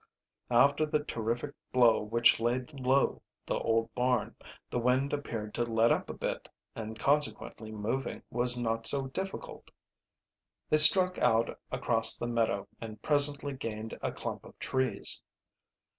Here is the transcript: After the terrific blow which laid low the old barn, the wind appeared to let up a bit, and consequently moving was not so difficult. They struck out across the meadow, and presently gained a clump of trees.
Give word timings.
After 0.49 0.87
the 0.87 1.03
terrific 1.03 1.53
blow 1.71 2.01
which 2.01 2.39
laid 2.39 2.73
low 2.79 3.21
the 3.45 3.59
old 3.59 3.93
barn, 3.93 4.35
the 4.71 4.79
wind 4.79 5.13
appeared 5.13 5.53
to 5.53 5.63
let 5.63 5.91
up 5.91 6.09
a 6.09 6.13
bit, 6.15 6.49
and 6.75 6.97
consequently 6.97 7.71
moving 7.71 8.23
was 8.31 8.57
not 8.59 8.87
so 8.87 9.05
difficult. 9.09 9.69
They 10.71 10.77
struck 10.77 11.19
out 11.19 11.55
across 11.71 12.17
the 12.17 12.27
meadow, 12.27 12.67
and 12.81 12.99
presently 13.03 13.53
gained 13.53 13.95
a 14.01 14.11
clump 14.11 14.43
of 14.43 14.57
trees. 14.57 15.21